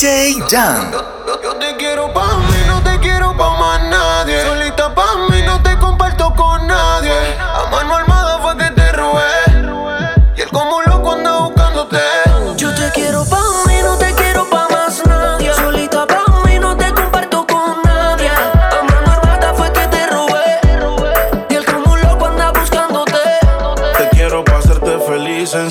[0.00, 0.90] DJ Jam.
[1.42, 4.59] Yo, te quiero pa' mí, no te quiero pa' más nadie.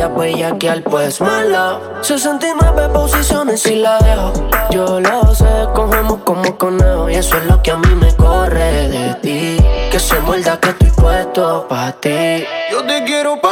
[0.00, 1.78] querías bellaquear, pues mala.
[2.00, 4.32] 69 posiciones y la dejo.
[4.70, 7.10] Yo lo sé, cogemos como conejo.
[7.10, 9.56] Y eso es lo que a mí me corre de ti.
[9.90, 12.44] Que se muerda que estoy puesto pa' ti.
[12.70, 13.49] Yo te quiero pa'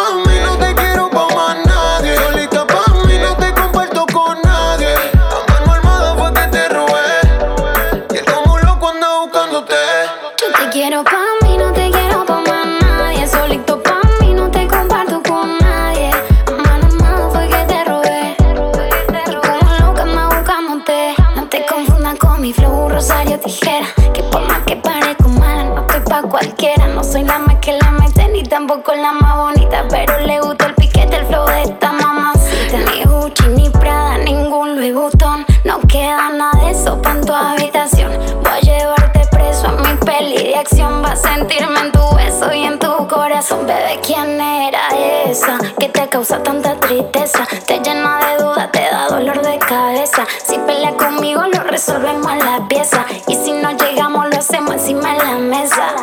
[41.18, 43.66] sentirme en tu beso y en tu corazón.
[43.66, 44.88] Bebé, ¿quién era
[45.26, 47.46] esa que te causa tanta tristeza?
[47.66, 50.26] Te llena de dudas, te da dolor de cabeza.
[50.46, 53.04] Si peleas conmigo, lo resolvemos en la pieza.
[53.26, 55.94] Y si no llegamos, lo hacemos encima de la mesa.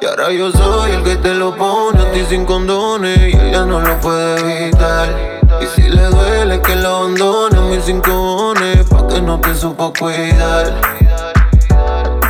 [0.00, 3.64] Y ahora yo soy el que te lo pone a ti sin condones y ella
[3.64, 5.40] no lo puede evitar.
[5.60, 8.54] Y si le duele que lo abandone a mis cinco
[8.90, 11.25] pa' que no te supo cuidar.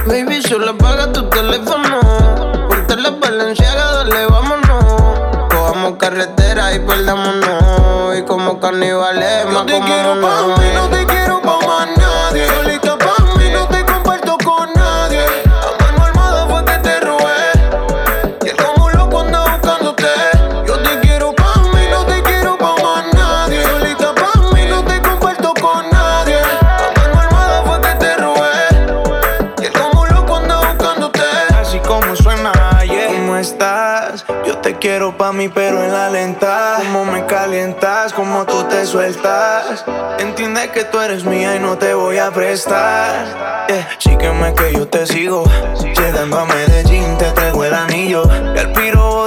[0.07, 1.99] Baby, solo apaga tu teléfono.
[2.69, 4.85] Ponte la valenciaga, dale, vámonos.
[5.51, 8.17] Cojamos carretera y perdámonos.
[8.17, 11.16] Y como carnivales, más como no te
[35.27, 36.77] pa' mí, pero en la lenta.
[36.79, 39.85] Cómo me calientas, cómo tú te sueltas.
[40.19, 43.67] Entiende que tú eres mía y no te voy a prestar.
[43.69, 43.89] Yeah.
[44.55, 45.45] Que yo te sigo.
[45.99, 48.23] Llegando a Medellín, te traigo el anillo.
[48.55, 49.27] Y el piro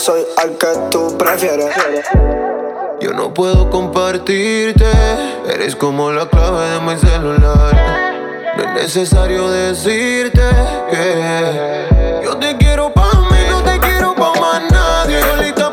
[0.00, 1.74] soy al que tú prefieres.
[3.00, 4.86] Yo no puedo compartirte.
[5.46, 8.54] Eres como la clave de mi celular.
[8.56, 10.40] No es necesario decirte
[10.90, 15.20] que yo te quiero pa' mí, no te quiero pa' más nadie.
[15.20, 15.69] Solita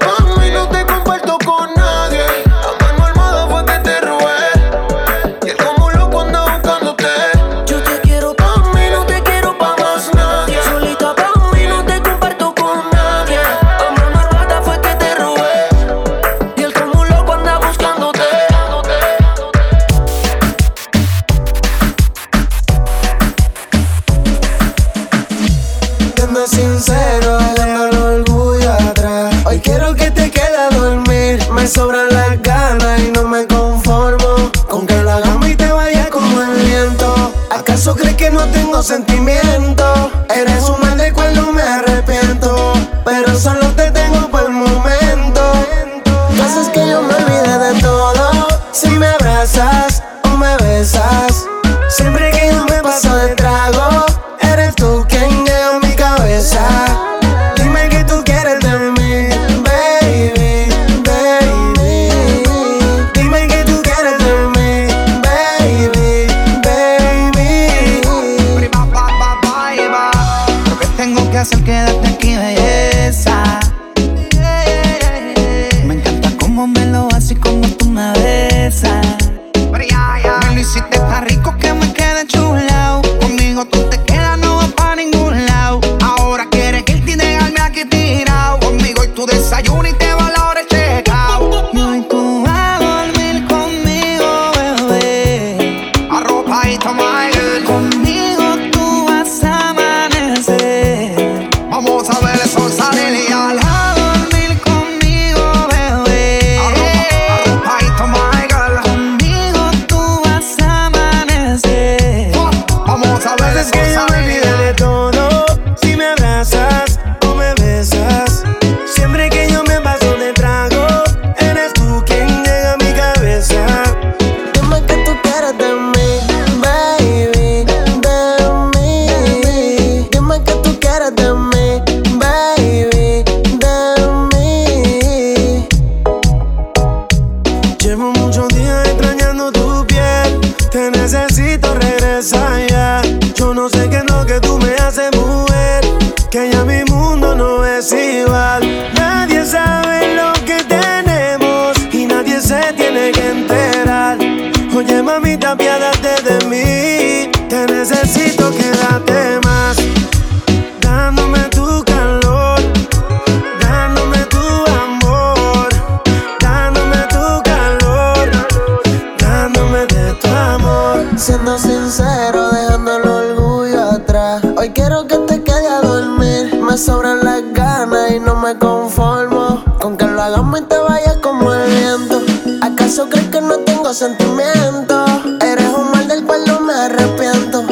[183.97, 185.05] sentimiento.
[185.41, 187.65] Eres un mal del cual no me arrepiento.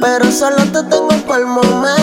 [0.00, 2.01] Pero solo te tengo por el momento.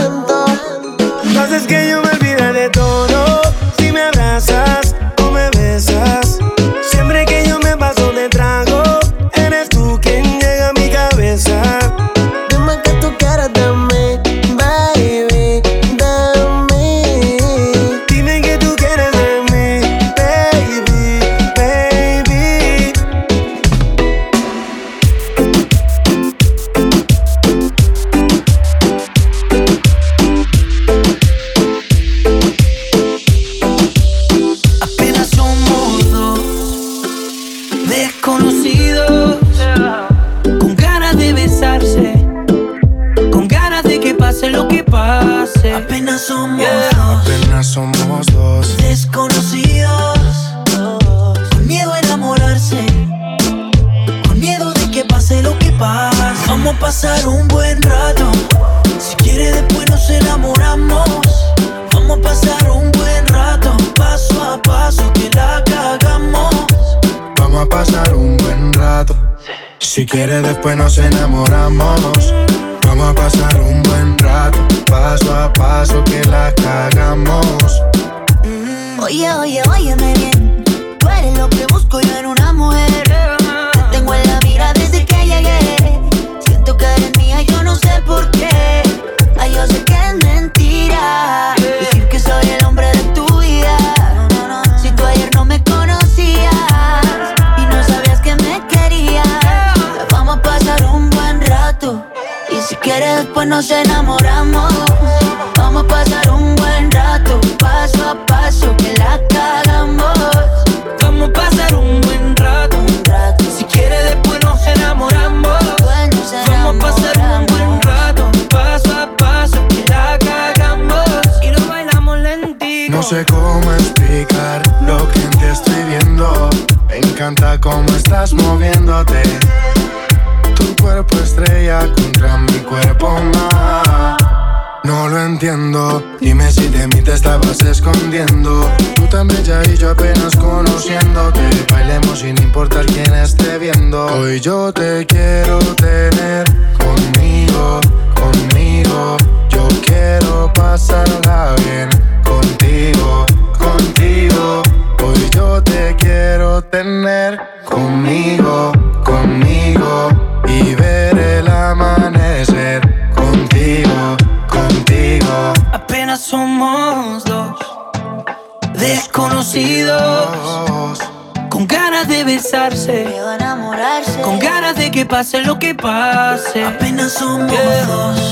[175.19, 176.64] Pase lo que pase.
[176.64, 177.52] Apenas somos
[177.88, 178.31] dos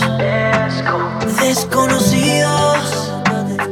[1.42, 3.12] desconocidos,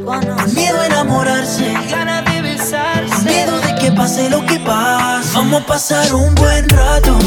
[0.03, 5.29] con miedo a enamorarse, ganas de besarse, miedo de que pase lo que pase.
[5.33, 7.17] Vamos a pasar un buen rato,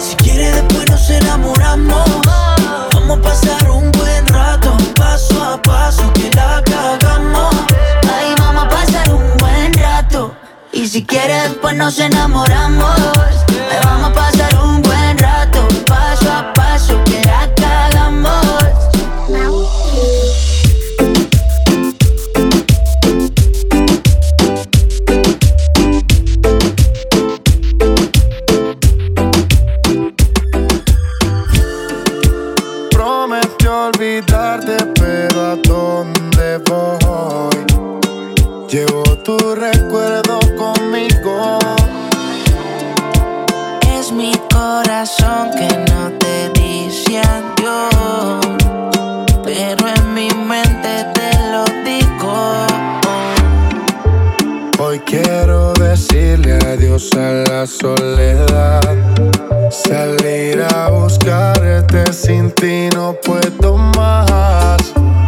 [0.00, 2.08] si quiere después nos enamoramos.
[2.94, 7.54] Vamos a pasar un buen rato, paso a paso que la cagamos.
[8.16, 10.34] Ay, vamos a pasar un buen rato.
[10.72, 13.17] Y si quieres, pues nos enamoramos.
[33.88, 37.56] Olvidarte, pero ¿a dónde voy?
[38.68, 41.58] Llevo tu recuerdo conmigo.
[43.94, 48.40] Es mi corazón que no te dice adiós,
[49.44, 52.66] pero en mi mente te lo digo.
[54.78, 59.47] Hoy quiero decirle adiós a la soledad.
[59.70, 64.78] Salir a buscarte sin ti no puedo más.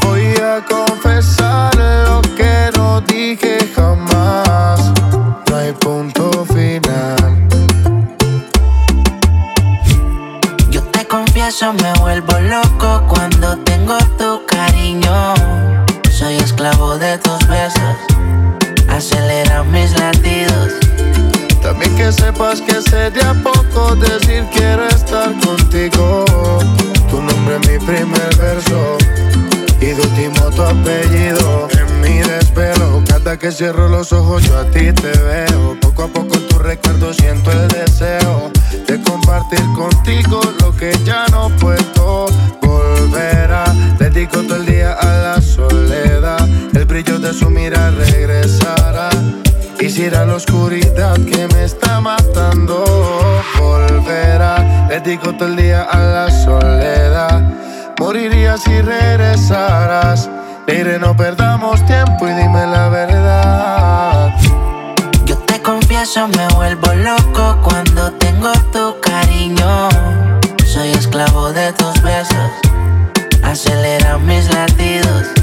[0.02, 4.92] Voy a confesar lo que no dije jamás.
[5.48, 7.48] No hay punto final.
[10.70, 15.34] Yo te confieso, me vuelvo loco cuando tengo tu cariño.
[16.10, 17.96] Soy esclavo de tus besos,
[22.10, 26.24] que sepas que sería poco decir quiero estar contigo.
[27.08, 28.98] Tu nombre es mi primer verso
[29.80, 31.68] y de último tu apellido.
[31.70, 35.76] En mi desvelo, cada que cierro los ojos yo a ti te veo.
[35.80, 38.50] Poco a poco en tu recuerdo siento el deseo
[38.88, 42.26] de compartir contigo lo que ya no puedo
[42.60, 43.72] volver a.
[44.00, 48.89] Dedico todo el día a la soledad, el brillo de su mirar regresará.
[49.90, 52.84] Quisiera la oscuridad que me está matando
[53.58, 54.86] volverá.
[54.88, 57.42] Le digo todo el día a la soledad.
[57.98, 60.30] Moriría si regresaras.
[60.68, 64.32] Diré no perdamos tiempo y dime la verdad.
[65.24, 69.88] Yo te confieso, me vuelvo loco cuando tengo tu cariño.
[70.66, 72.52] Soy esclavo de tus besos,
[73.42, 75.39] acelera mis latidos.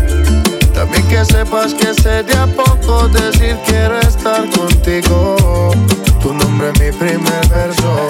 [1.17, 5.35] Que sepas que sería poco decir quiero estar contigo.
[6.21, 8.07] Tu nombre es mi primer verso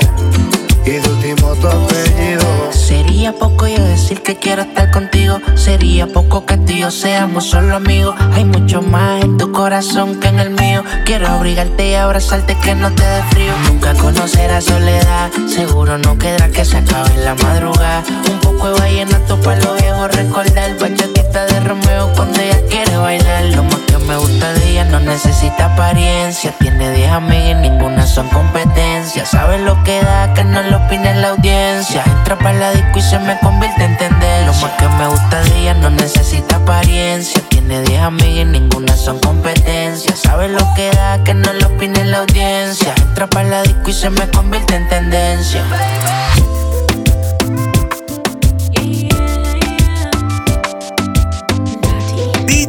[0.86, 2.44] y de último tu apellido.
[2.74, 5.40] Sería poco yo decir que quiero estar contigo.
[5.56, 8.14] Sería poco que tú y yo seamos solo amigos.
[8.34, 10.84] Hay mucho más en tu corazón que en el mío.
[11.06, 13.54] Quiero abrigarte y abrazarte que no te dé frío.
[13.70, 15.32] Nunca conocerás soledad.
[15.48, 18.04] Seguro no quedará que se acabe en la madrugada.
[18.30, 20.78] Un poco de vallenato para los viejos recordar.
[20.78, 22.57] Bachatita de Romeo cuando ella
[22.98, 26.52] Lo más que me gusta de ella no necesita apariencia.
[26.58, 29.24] Tiene 10 amigas y ninguna son competencia.
[29.24, 32.04] Sabe lo que da, que no lo opine la audiencia.
[32.04, 34.48] Entra para la disco y se me convierte en tendencia.
[34.48, 37.40] Lo más que me gusta de ella no necesita apariencia.
[37.50, 40.16] Tiene 10 amigas y ninguna son competencia.
[40.16, 42.96] Sabe lo que da, que no lo opine la audiencia.
[42.98, 45.64] Entra para la disco y se me convierte en tendencia.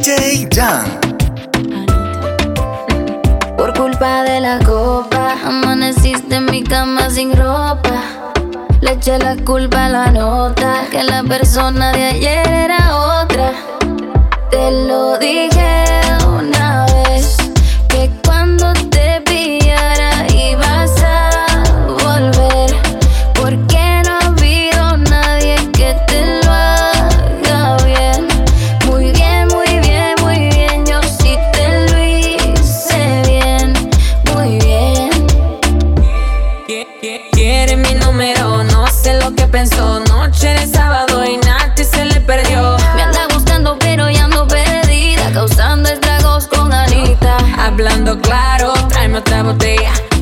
[0.01, 0.61] DJ.
[3.57, 8.01] Por culpa de la copa, amaneciste en mi cama sin ropa.
[8.79, 13.51] Le eché la culpa a la nota, que la persona de ayer era otra.
[14.49, 16.08] Te lo dije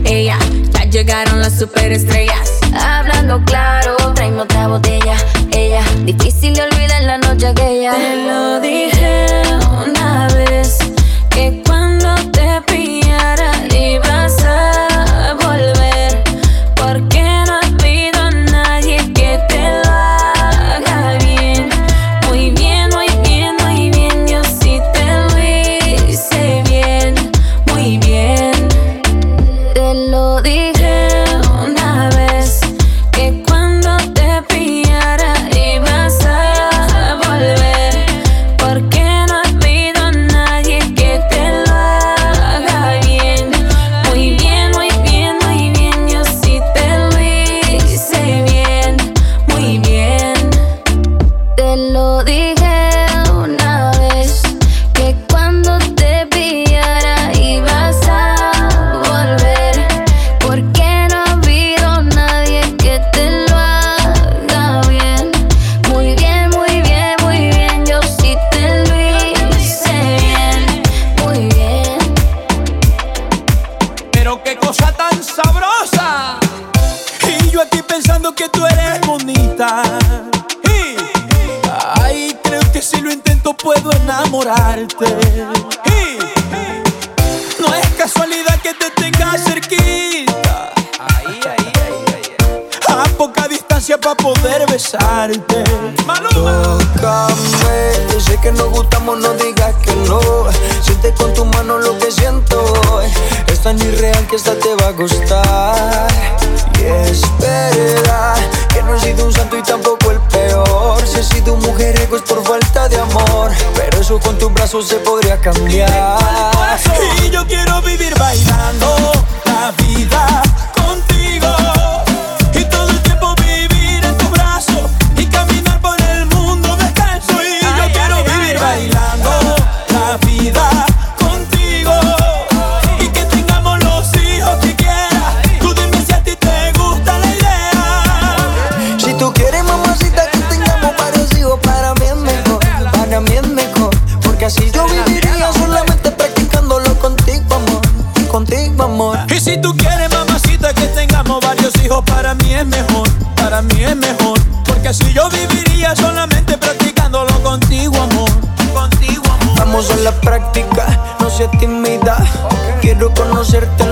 [0.05, 0.37] Ella,
[0.71, 2.51] ya llegaron las superestrellas.
[2.73, 5.15] Hablando claro, tráeme otra botella.
[5.51, 6.86] Ella, difícil de olvidar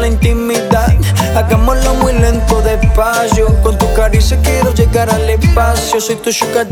[0.08, 0.94] intimidad.
[1.36, 3.48] Hagámoslo muy lento, despacio.
[3.62, 6.00] Con tu caricia quiero llegar al espacio.
[6.00, 6.68] Soy tu sugar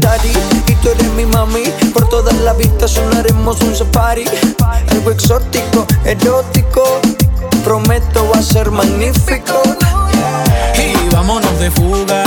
[0.67, 1.65] y tú eres mi mami.
[1.93, 4.25] Por todas las vistas sonaremos un safari.
[4.91, 6.83] Algo exótico, erótico.
[7.63, 9.61] Prometo va a ser magnífico.
[10.77, 12.22] Y vámonos de fuga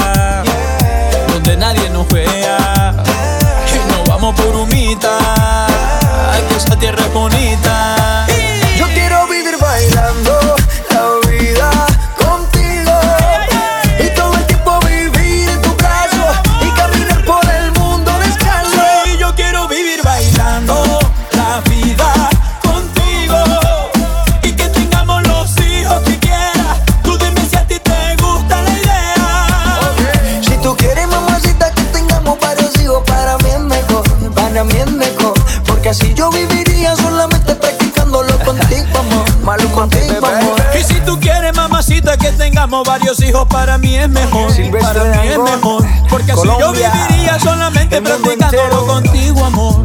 [42.85, 46.69] Varios hijos para mí es mejor, Silvestre para mí es mejor, porque Colombia.
[46.69, 49.83] así yo viviría solamente practicándolo contigo, amor.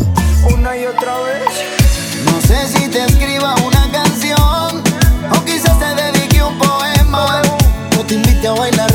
[0.53, 1.41] Una y otra vez.
[2.25, 4.83] No sé si te escriba una canción
[5.31, 7.41] o quizás te dedique un poema
[7.97, 8.90] o te invite a bailar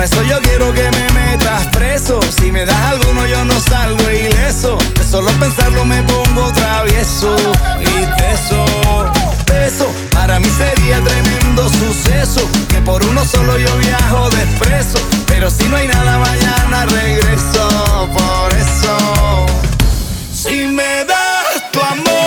[0.00, 2.20] Para eso yo quiero que me metas preso.
[2.22, 4.78] Si me das alguno, yo no salgo ileso.
[4.94, 7.36] De solo pensarlo me pongo travieso
[7.80, 8.64] y teso.
[9.66, 12.48] Eso para mí sería tremendo suceso.
[12.70, 14.46] Que por uno solo yo viajo de.
[15.26, 18.08] Pero si no hay nada, mañana regreso.
[18.16, 19.46] Por eso,
[20.32, 22.19] si me das tu amor.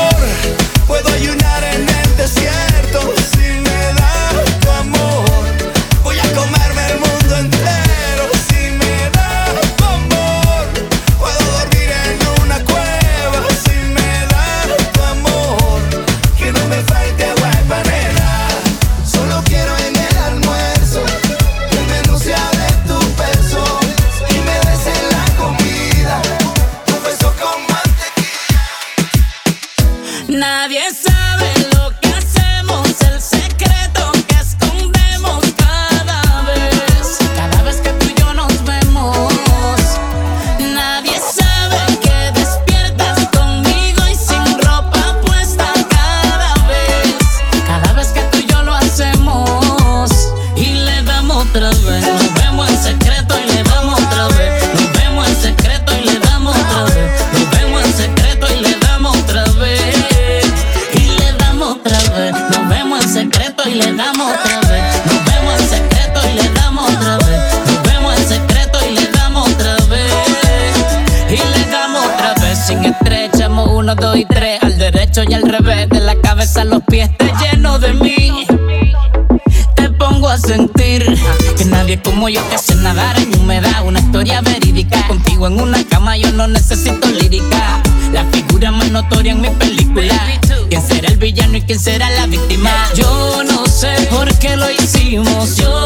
[89.29, 90.39] en mi película.
[90.69, 92.71] ¿Quién será el villano y quién será la víctima?
[92.95, 95.55] Yo no sé por qué lo hicimos.
[95.57, 95.83] Yo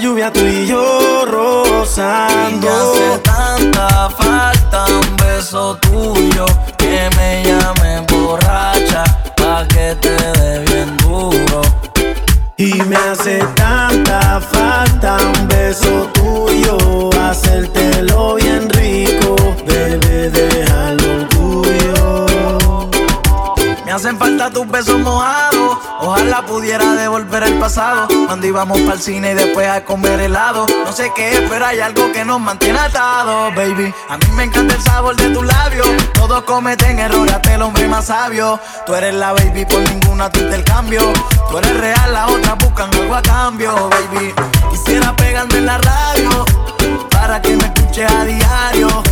[0.00, 2.48] lluvia tú y yo rozando.
[2.50, 6.46] Y me hace tanta falta un beso tuyo
[6.78, 9.04] que me llame borracha
[9.36, 11.60] pa que te dé bien duro.
[12.56, 19.36] Y me hace tanta falta un beso tuyo, hacértelo bien rico,
[19.66, 22.26] bebé deja el orgullo.
[23.84, 25.49] Me hacen falta tus besos mojados
[26.46, 28.08] Pudiera devolver el pasado.
[28.26, 30.66] Cuando íbamos para el cine y después a comer helado.
[30.84, 33.94] No sé qué, pero hay algo que nos mantiene atados, baby.
[34.08, 35.88] A mí me encanta el sabor de tus labios.
[36.14, 38.58] Todos cometen errores, hasta el hombre más sabio.
[38.84, 41.02] Tú eres la baby, por ninguna tú intercambio.
[41.50, 44.34] Tú eres real, las otras buscan algo a cambio, baby.
[44.70, 46.44] Quisiera pegarme en la radio
[47.10, 49.02] para que me escuche a diario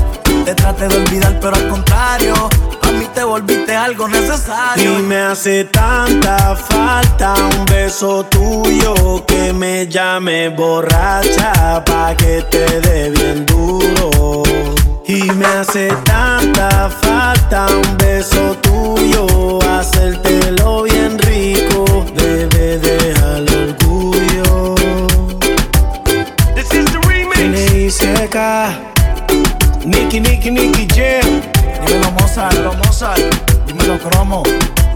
[0.49, 2.33] te trate de olvidar, pero al contrario,
[2.81, 4.99] a mí te volviste algo necesario.
[4.99, 12.81] Y me hace tanta falta un beso tuyo que me llame borracha pa' que te
[12.81, 14.43] dé bien duro.
[15.07, 24.75] Y me hace tanta falta un beso tuyo, hacértelo bien rico, debe dejar orgullo.
[26.55, 28.88] This is the remix.
[29.99, 31.43] Nicky, Nicky, Nicky Jam.
[31.85, 33.21] Dímelo Mozart, dímelo Mozart,
[33.99, 34.43] Cromo.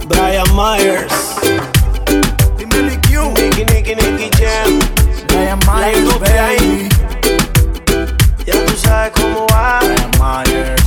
[0.07, 1.13] Brian Myers.
[2.57, 3.35] Dímelo Q.
[3.35, 4.79] Nicky, Nicky, Nicky Jam.
[5.27, 6.07] Brian Myers.
[8.47, 9.81] Ya tú sabes cómo va.
[9.81, 10.82] Brian Myers.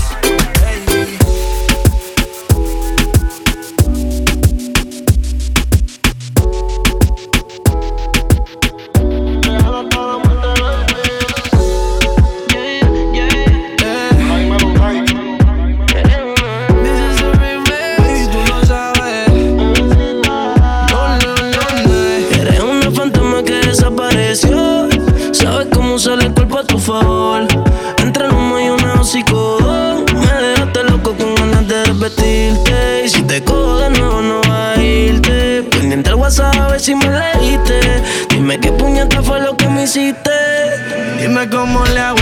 [38.56, 40.32] Dime qué puñeta fue lo que me hiciste.
[41.20, 42.15] Dime cómo le hago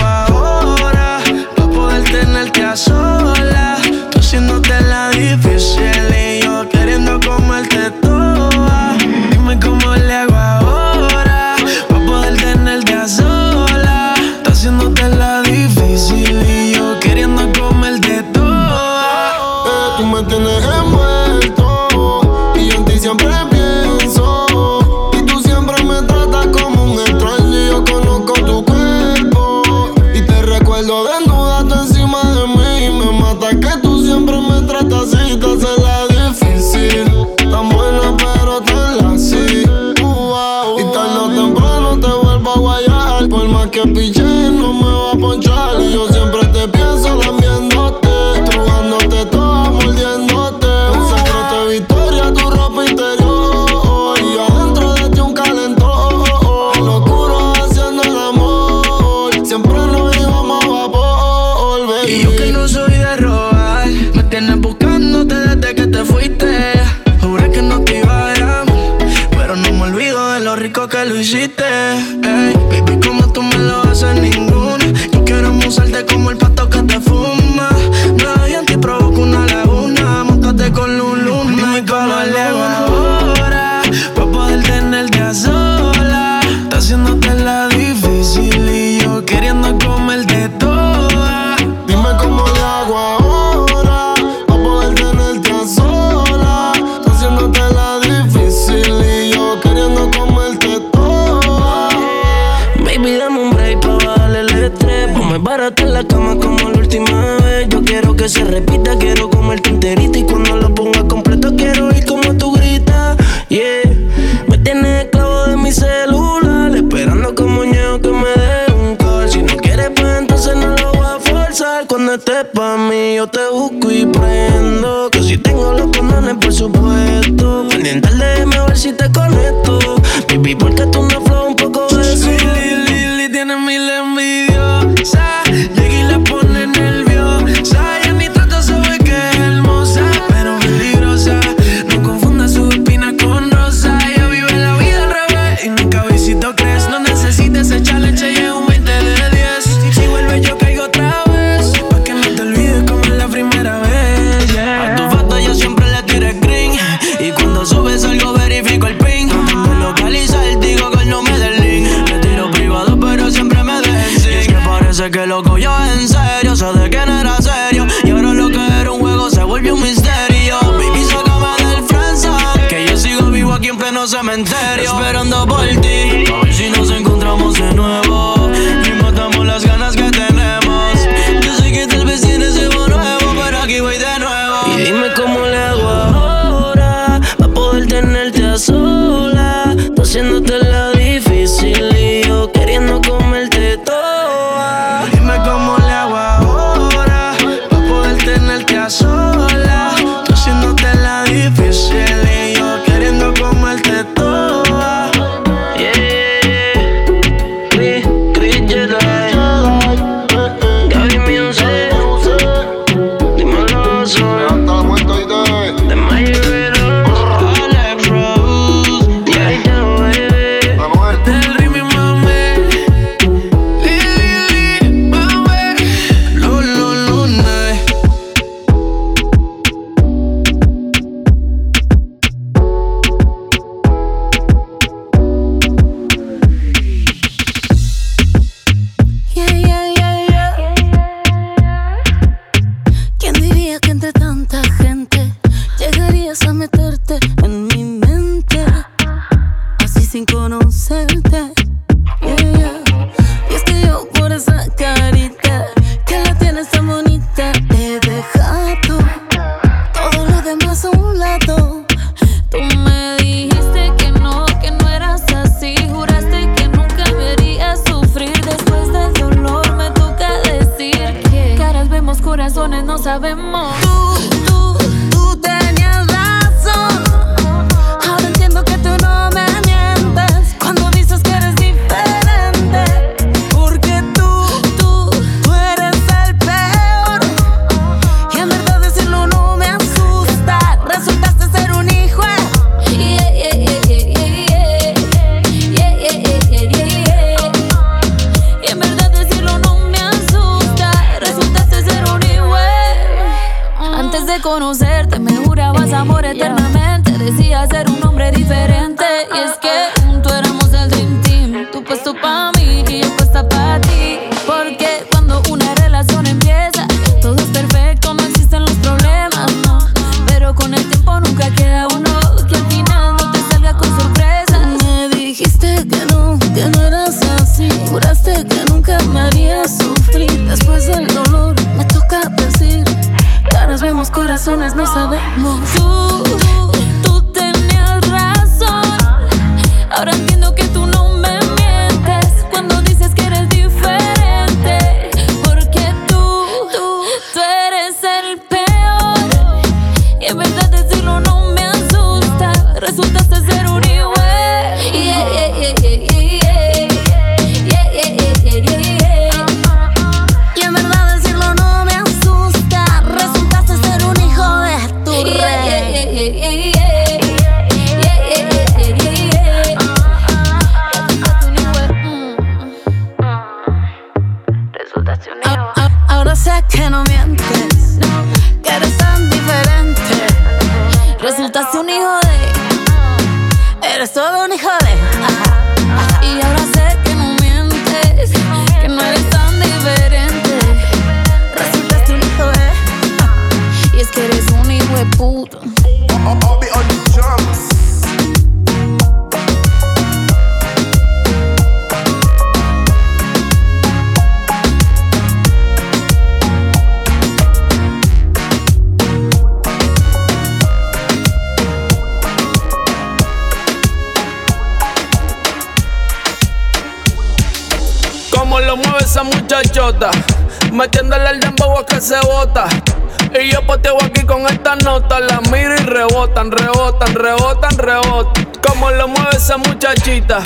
[429.36, 430.40] esa muchachita,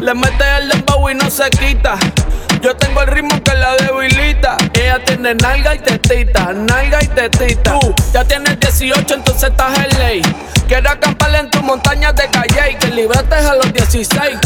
[0.00, 1.98] le mete el dembow y no se quita.
[2.60, 4.56] Yo tengo el ritmo que la debilita.
[4.82, 7.78] Ella tiene nalga y tetita, nalga y tetita.
[7.78, 10.22] Tú ya tienes 18, entonces estás en ley.
[10.66, 14.38] Quiero acampar en tu montaña de calle y que librates a los 16.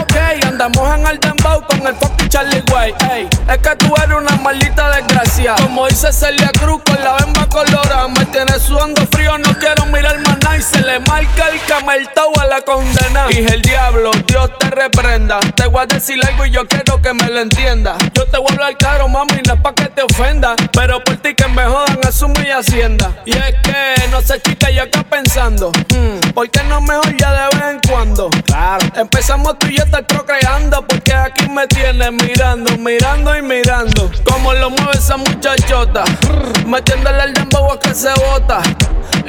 [0.00, 0.16] Ok,
[0.46, 2.94] andamos en el dembow con el fucking Charlie Way.
[3.12, 5.54] Ey, es que tú eres una maldita desgracia.
[5.56, 8.08] Como dice Celia Cruz con la bemba colorada.
[8.08, 10.56] Me tienes sudando frío, no quiero mirar más nada.
[10.56, 13.26] Y se le marca el cameltao a la condena.
[13.30, 15.40] Y el diablo, Dios te reprenda.
[15.56, 17.96] Te voy a decir algo y yo quiero que me lo entienda.
[18.14, 20.54] Yo te voy a hablar claro, mami, no es pa' que te ofenda.
[20.72, 23.10] Pero por ti que me jodan, asume y hacienda.
[23.24, 25.70] Y es que, no sé, chica, yo acá pensando.
[25.70, 28.30] hmm, ¿Por qué no mejor ya de vez en cuando?
[28.46, 28.86] Claro.
[28.96, 30.86] Empezamos tú y yo estar procreando.
[30.86, 34.10] Porque aquí me tienes mirando, mirando y mirando.
[34.24, 36.04] Como lo mueve esa muchachota.
[36.66, 38.60] Metiéndole el dembow a que se bota.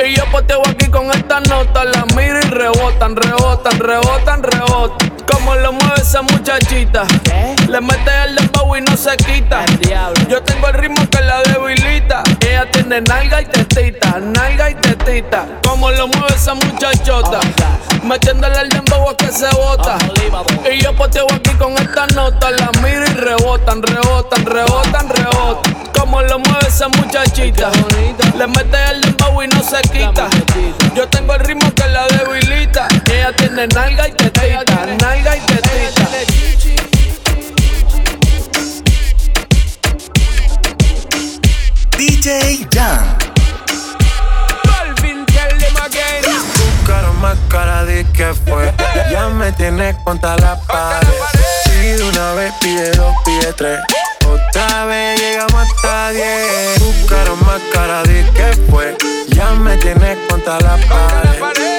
[0.04, 1.84] Y yo poteo aquí con esta nota.
[1.86, 5.10] La miro y rebotan, rebotan, rebotan, rebotan.
[5.32, 7.04] Como lo mueve esa muchachita.
[7.70, 9.66] Le mete el dembow y no se quita.
[10.30, 12.24] Yo tengo el ritmo que la debilita.
[12.42, 15.46] Ella tiene nalga y tetita, nalga y tetita.
[15.64, 17.40] Como lo mueve esa muchachota.
[18.04, 19.98] Metiéndole el dembow a que se bota.
[20.72, 22.52] Y yo poteo aquí con esta nota.
[22.52, 25.74] La miro y rebotan, rebotan, rebotan, rebotan.
[25.98, 27.72] Como lo mueve esa muchachita.
[28.38, 30.28] Le mete el dembow y no se quita.
[30.96, 32.88] Yo tengo el ritmo que la debilita.
[33.10, 36.65] Ella tiene nalga y tetita, nalga y tetita.
[41.98, 43.18] DJ Jan.
[44.64, 46.24] Calvin, tell them again.
[46.24, 48.74] Tu cara más cara de que fue.
[49.10, 51.08] Ya me tienes contra la pared.
[51.66, 53.80] Pide una vez, pide dos, pide tres.
[54.28, 56.76] Otra vez llegamos hasta diez.
[56.76, 58.98] Tu cara más cara de que fue.
[59.30, 61.75] Ya me tienes contra la pared.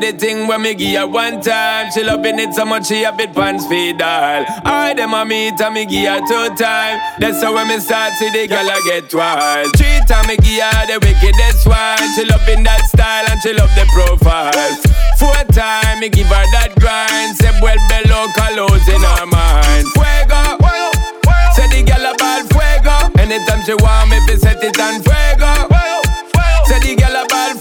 [0.00, 1.90] The thing when me give her one time.
[1.92, 4.44] She loving it so much she a bit pants feed all.
[4.64, 7.00] I dem a meet and me give her two time.
[7.18, 9.68] That's how when me start see the girl I get wild.
[9.76, 12.00] Three time me give her the wickedest one.
[12.16, 14.72] She loving that style and she love the profile.
[15.20, 17.36] Four time me give her that grind.
[17.36, 19.84] Say well below colors in her mind.
[19.92, 20.56] Fuego.
[21.52, 22.96] Say the girl a ball fuego.
[23.20, 25.52] Anytime she want me, fi set it on fuego.
[26.64, 27.52] Say the girl a ball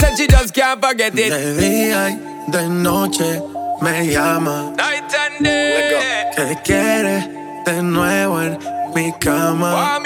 [0.00, 1.30] said she just can't forget it.
[1.30, 3.42] De día y de noche
[3.80, 4.72] me llama.
[4.76, 6.30] Night and day.
[6.36, 7.28] Que quiere
[7.66, 8.58] de nuevo en
[8.94, 10.00] mi cama.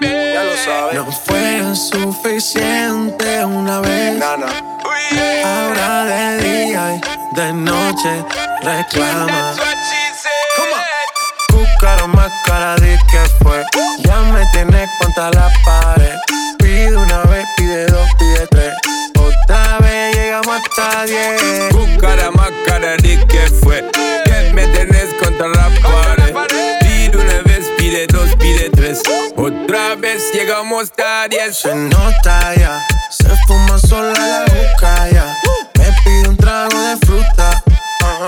[0.00, 0.94] Ya lo sabes.
[0.94, 4.22] No fue suficiente una vez.
[5.44, 8.24] Ahora de día y de noche
[8.62, 9.54] reclama.
[11.52, 13.64] Buscaron más cara de que fue.
[14.04, 16.16] Ya me tienes contra la pared.
[16.58, 18.46] Pide una vez, pide dos, pide
[20.60, 21.72] hasta diez.
[21.72, 23.84] Buscara más cara de que fue.
[24.24, 26.78] Que me tenés contra la pared.
[26.80, 29.02] Pide una vez, pide dos, pide tres.
[29.36, 31.58] Otra vez llegamos a diez.
[31.58, 32.80] Se nota ya,
[33.10, 35.36] se fuma sola la boca ya.
[35.78, 37.62] Me pide un trago de fruta.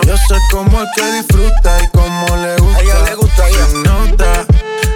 [0.06, 2.78] Yo sé cómo es que disfruta y cómo le gusta.
[2.78, 4.46] A ella le gusta Se nota,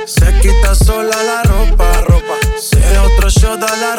[0.07, 2.01] se quita sola la ropa.
[2.03, 2.35] ropa.
[2.59, 3.96] Se otro shot a la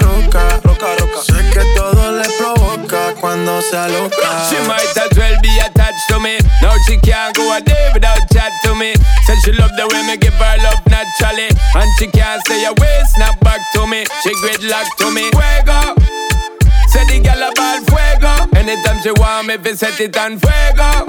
[3.61, 4.29] se aloca.
[4.49, 6.39] She might as well be attached to me.
[6.61, 8.93] Now she can't go a day without chat to me.
[9.25, 11.49] Said she love the way me give her love naturally.
[11.75, 14.05] And she can't stay away, snap back to me.
[14.23, 15.29] She gridlock to me.
[15.31, 15.95] Fuego.
[16.89, 18.33] Say the girl a ball fuego.
[18.55, 21.05] Anytime she want me, fi set it on fuego.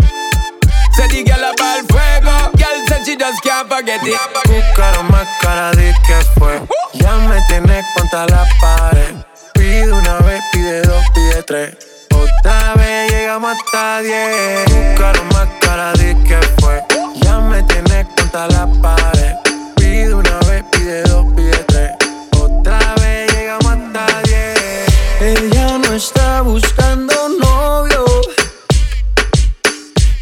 [0.93, 2.37] Say the girl a ball fuego.
[2.59, 4.19] Girl said she just can't forget it.
[4.47, 6.61] Buscaron más cara de que fue.
[6.95, 9.15] Ya me tienes contra la pared.
[9.55, 11.88] Pide una vez, pide dos, pide tres.
[12.49, 14.65] Otra vez llegamos hasta diez.
[14.75, 16.83] Buscaron más cara de que fue.
[17.21, 19.35] Ya me tienes contra la pared.
[19.77, 21.91] Pide una vez, pide dos, pide tres.
[22.41, 24.87] Otra vez llegamos hasta diez.
[25.21, 28.07] Ella no está buscando novio.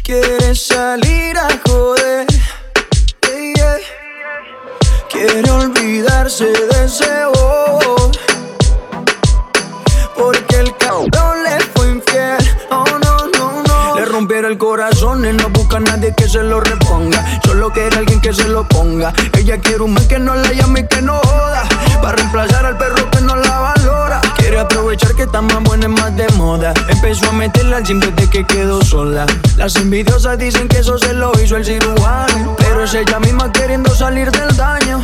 [0.03, 2.27] Quiere salir a joder.
[5.09, 6.76] Quiere olvidarse de
[15.03, 19.13] no busca a nadie que se lo reponga Solo quiere alguien que se lo ponga
[19.37, 21.63] Ella quiere un man que no la llame y que no joda
[22.01, 25.89] Para reemplazar al perro que no la valora Quiere aprovechar que está más buena y
[25.89, 30.67] más de moda Empezó a meterla al gym desde que quedó sola Las envidiosas dicen
[30.67, 35.03] que eso se lo hizo el cirujano Pero es ella misma queriendo salir del daño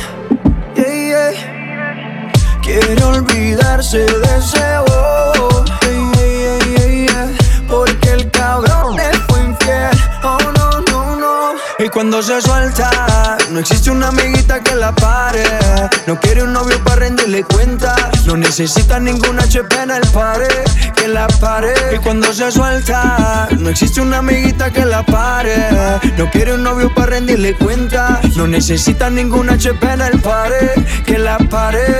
[2.71, 4.59] Quiere olvidarse de ese
[7.05, 7.27] yeah.
[7.67, 9.89] Porque el cabrón le fue infiel,
[10.23, 11.51] oh no, no, no.
[11.79, 15.43] Y cuando se suelta, no existe una amiguita que la pare.
[16.07, 17.93] No quiere un novio para rendirle cuenta.
[18.25, 20.47] No necesita ningún HP en el pared
[20.95, 21.73] que la pare.
[21.93, 25.57] Y cuando se suelta, no existe una amiguita que la pare.
[26.17, 28.21] No quiere un novio para rendirle cuenta.
[28.37, 30.69] No necesita ningún HP en el pared
[31.05, 31.99] que la pare.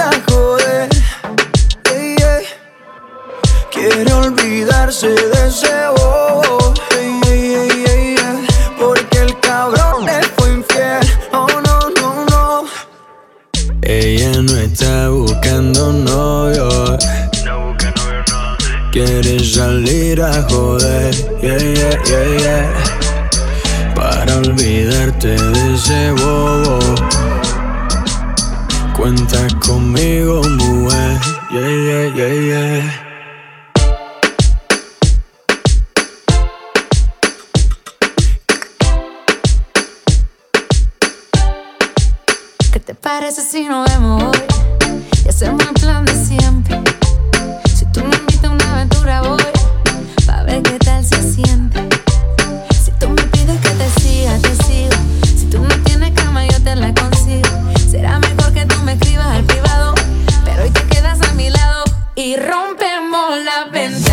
[3.81, 6.73] Quiere olvidarse de ese oh, bobo.
[8.77, 11.01] Porque el cabrón le fue infiel.
[11.33, 12.65] Oh no, no, no.
[13.81, 16.95] Ella no está buscando novio.
[17.43, 18.91] No busca novio, no.
[18.91, 21.15] Quiere salir a joder.
[21.41, 23.93] Yeah, yeah, yeah, yeah.
[23.95, 26.77] Para olvidarte de ese bobo.
[28.95, 31.19] Cuentas conmigo, mujer.
[31.49, 33.10] Yeah, yeah, yeah, yeah.
[42.81, 44.43] te parece si nos vemos hoy?
[45.25, 46.81] Y hacemos el plan de siempre.
[47.75, 49.43] Si tú me invitas a una aventura, voy.
[50.25, 51.79] Pa' ver qué tal se siente.
[52.83, 54.95] Si tú me pides que te siga, te sigo.
[55.23, 57.49] Si tú no tienes cama, yo te la consigo.
[57.89, 59.93] Será mejor que tú me escribas al privado.
[60.45, 61.83] Pero hoy te quedas a mi lado
[62.15, 64.10] y rompemos la ventana.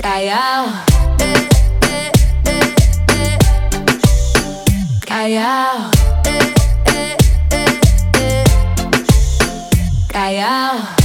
[0.00, 0.66] Callao.
[1.18, 1.46] Eh,
[1.84, 2.10] eh,
[2.46, 3.36] eh,
[5.04, 5.90] Callao.
[10.08, 10.99] Callao.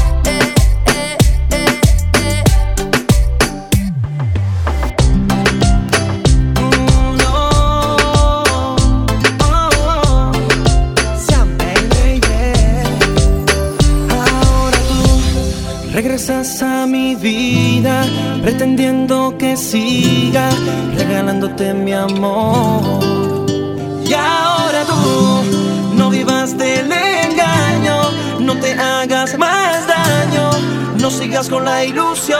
[16.30, 18.04] a mi vida,
[18.42, 20.50] pretendiendo que siga,
[20.98, 22.82] regalándote mi amor.
[24.04, 25.44] Y ahora tú,
[25.96, 28.10] no vivas del engaño,
[28.40, 30.50] no te hagas más daño,
[31.00, 32.40] no sigas con la ilusión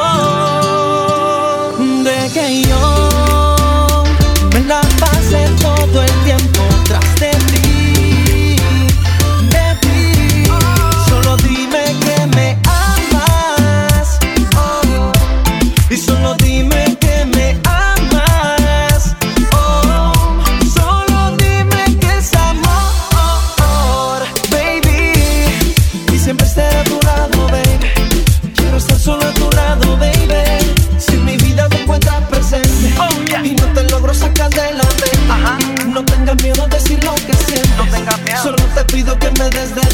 [2.04, 4.04] de que yo
[4.52, 5.75] me la pasé todo.
[39.56, 39.85] desde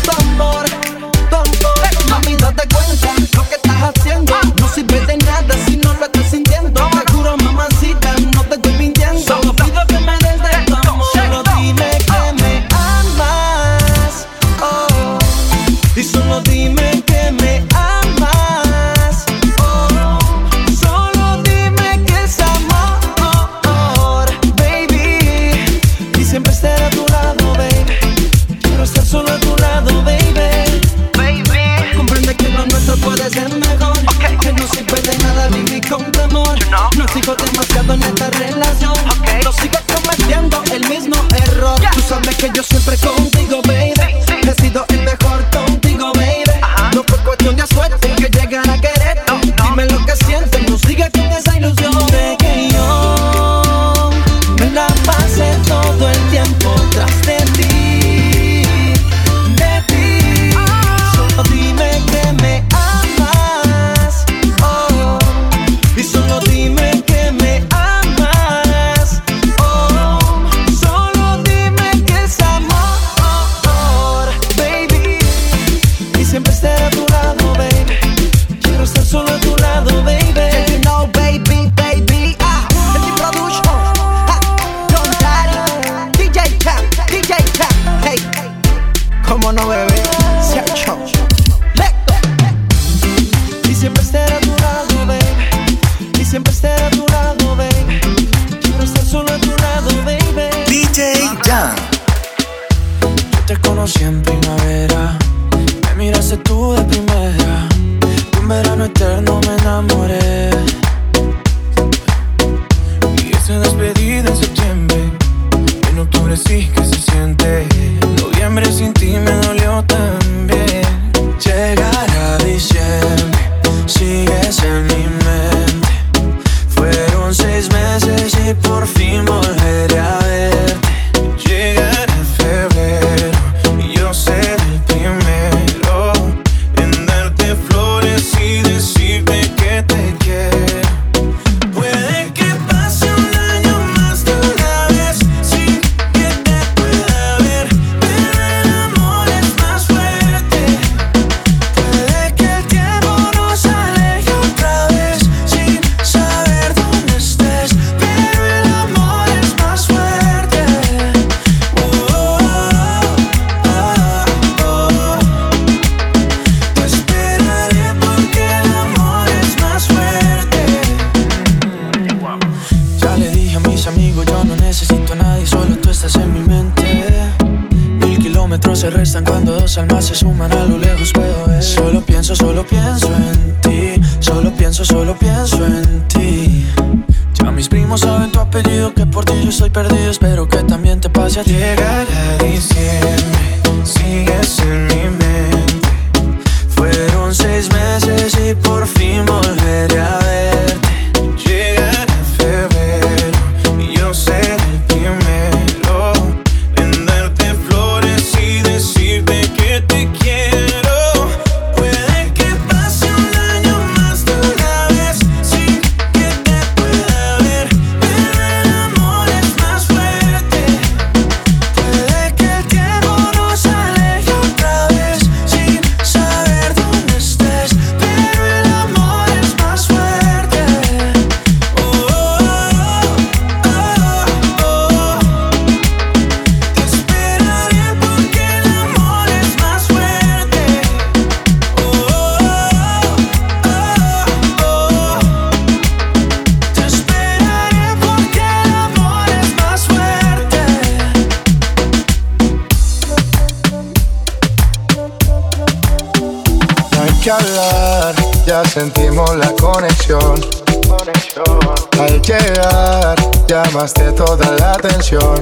[261.99, 263.15] Al llegar,
[263.47, 265.39] llamaste toda la atención.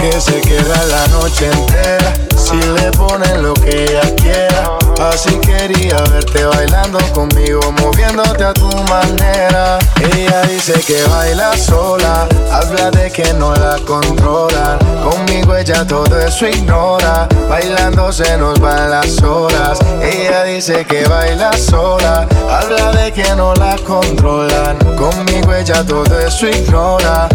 [0.00, 4.85] Que se queda la noche entera si le ponen lo que ella quiera.
[5.00, 9.78] Así quería verte bailando conmigo, moviéndote a tu manera.
[10.00, 14.78] Ella dice que baila sola, habla de que no la controlan.
[15.04, 19.78] Conmigo ella todo eso ignora, bailando se nos van las horas.
[20.02, 24.78] Ella dice que baila sola, habla de que no la controlan.
[24.96, 27.28] Conmigo ella todo eso ignora.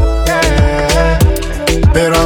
[1.94, 2.26] Pero a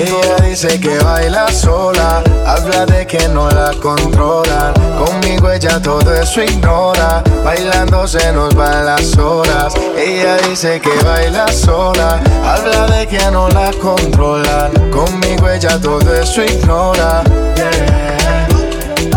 [0.01, 4.73] Ella dice que baila sola Habla de que no la controlan.
[4.97, 9.73] Conmigo ella todo eso ignora Bailando se nos van las horas.
[9.95, 14.71] Ella dice que baila sola Habla de que no la controlan.
[14.89, 17.23] Conmigo ella todo eso ignora.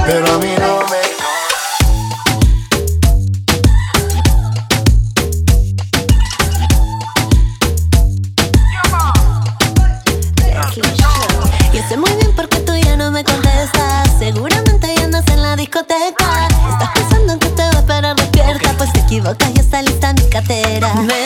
[0.07, 1.03] Pero a mí no me
[20.81, 21.24] mi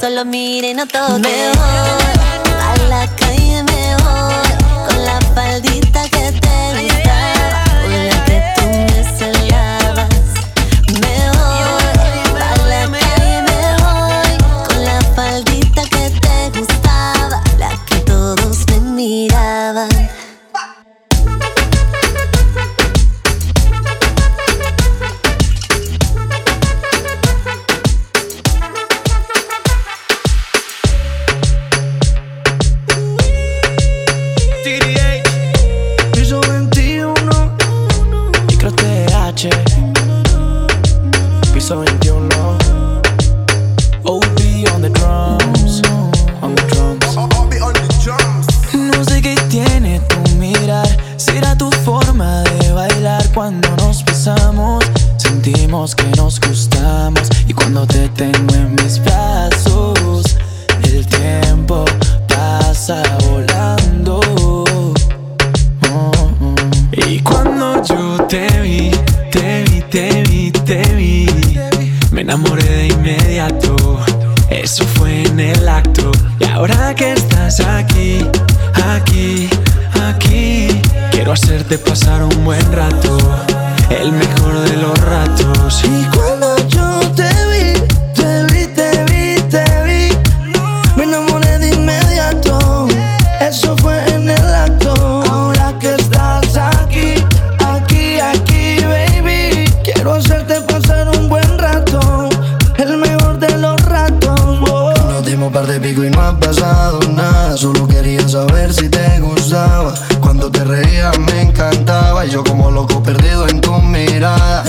[0.00, 1.20] solo miren a todos.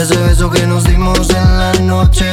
[0.03, 2.25] Ese beso que nos dimos en la noche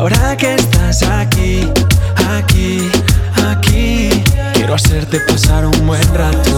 [0.00, 1.68] ahora que estás aquí,
[2.38, 2.90] aquí,
[3.46, 4.08] aquí,
[4.54, 6.49] quiero hacerte pasar un buen rato,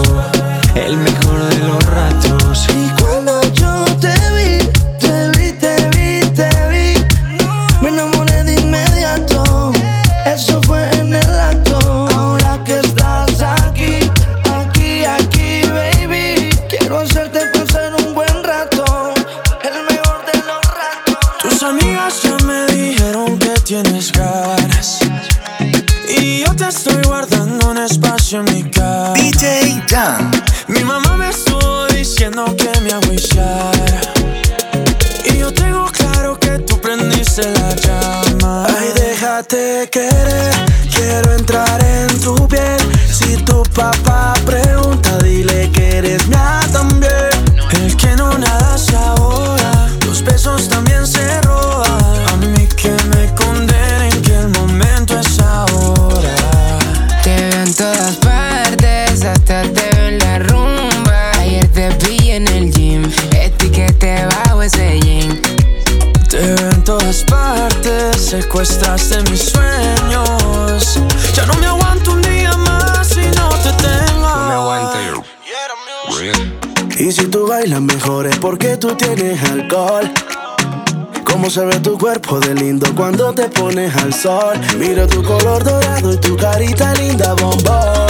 [81.53, 84.59] se ve tu cuerpo de lindo cuando te pones al sol.
[84.79, 88.07] Mira tu color dorado y tu carita linda, bombón.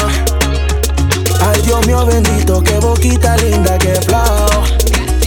[1.42, 4.64] Ay, Dios mío bendito, qué boquita linda, qué flow.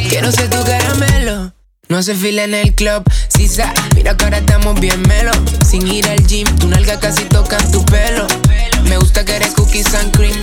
[0.08, 1.52] Quiero ser tu caramelo.
[1.90, 5.32] No se fila en el club, si sa, mira que ahora estamos bien melo.
[5.68, 8.26] Sin ir al gym, tu nalga casi toca tu pelo.
[8.88, 10.40] Me gusta que eres cookies and cream.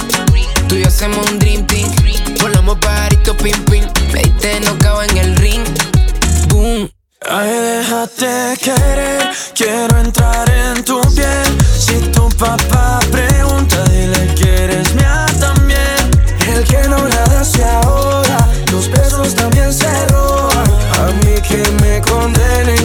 [0.67, 1.89] Tú y yo hacemos un dream team.
[2.39, 3.83] Volamos pajarito pim pim.
[4.13, 5.63] Me diste no en el ring.
[6.49, 6.87] Boom.
[7.29, 7.49] Ay,
[8.05, 11.57] déjate querer, quiero entrar en tu piel.
[11.77, 16.11] Si tu papá pregunta, dile que eres mía también.
[16.47, 20.63] El que no nada se ahoga, los besos también se roban.
[20.99, 22.82] A mí que me condenen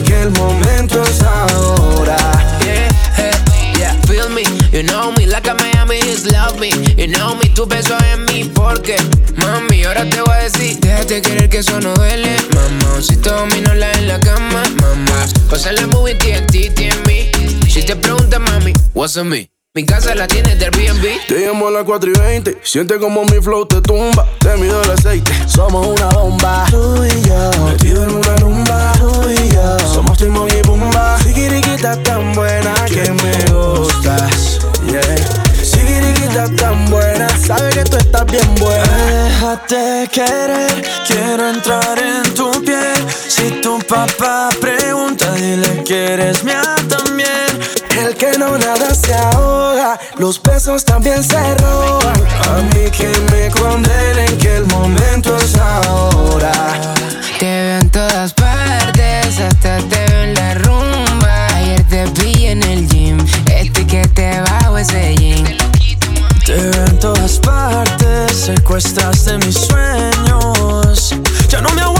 [6.58, 6.70] me.
[6.96, 8.96] You know me, tu beso en mí porque,
[9.36, 13.00] mami, ahora te voy a decir, déjate querer que eso no duele, mamá.
[13.00, 15.26] Si domino la en la cama, mamá.
[15.50, 17.68] Pasa la movie TNT, TNT.
[17.68, 19.50] Si te preguntas, mami, what's on me?
[19.74, 21.26] Mi casa la tienes de Airbnb.
[21.28, 22.58] Te llamo a las 4 y 20.
[22.64, 24.26] Siente como mi flow te tumba.
[24.40, 25.30] Te mido el aceite.
[25.46, 26.64] Somos una bomba.
[26.70, 27.64] Tú y yo.
[27.64, 28.92] Metido en una rumba.
[28.98, 29.78] Tú y yo.
[29.94, 31.18] Somos Timon y Pumba.
[31.22, 34.07] Sigiriquita tan buena que me gustas
[36.46, 38.84] tan buena, sabe que tú estás bien buena.
[39.24, 42.94] Déjate querer, quiero entrar en tu piel.
[43.28, 47.28] Si tu papá pregunta, dile que eres mía también.
[47.98, 52.22] El que no nada se ahoga, los besos también se roban.
[52.48, 56.52] A mí que me condenen que el momento es ahora.
[57.40, 61.46] Te veo en todas partes, hasta te veo en la rumba.
[61.54, 63.18] Ayer te vi en el gym,
[63.52, 65.57] este que te bajo ese jean
[66.48, 71.14] te veo en todas partes, secuestraste mis sueños.
[71.50, 71.97] Ya no me aguanto.